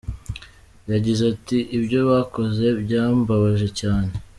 Yagize 0.91 1.23
ati 1.33 1.57
“Ibyo 1.77 1.99
bakoze 2.09 2.65
byambabaje 2.83 3.67
cyane. 3.79 4.11